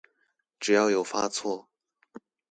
[0.59, 1.67] 只要有發錯